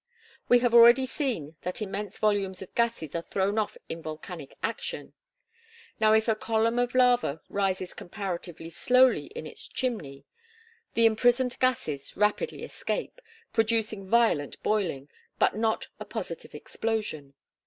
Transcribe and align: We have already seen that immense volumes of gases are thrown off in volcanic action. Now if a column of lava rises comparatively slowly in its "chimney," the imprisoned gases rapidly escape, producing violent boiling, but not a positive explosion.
We 0.49 0.57
have 0.65 0.73
already 0.73 1.05
seen 1.05 1.57
that 1.61 1.79
immense 1.79 2.17
volumes 2.17 2.63
of 2.63 2.73
gases 2.73 3.13
are 3.13 3.21
thrown 3.21 3.59
off 3.59 3.77
in 3.87 4.01
volcanic 4.01 4.55
action. 4.63 5.13
Now 5.99 6.13
if 6.13 6.27
a 6.27 6.33
column 6.33 6.79
of 6.79 6.95
lava 6.95 7.39
rises 7.49 7.93
comparatively 7.93 8.71
slowly 8.71 9.27
in 9.35 9.45
its 9.45 9.67
"chimney," 9.67 10.25
the 10.95 11.05
imprisoned 11.05 11.55
gases 11.59 12.17
rapidly 12.17 12.63
escape, 12.63 13.21
producing 13.53 14.09
violent 14.09 14.59
boiling, 14.63 15.07
but 15.37 15.55
not 15.55 15.87
a 15.99 16.05
positive 16.05 16.55
explosion. 16.55 17.35